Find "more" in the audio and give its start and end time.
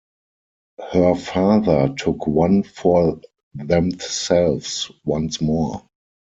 5.39-5.83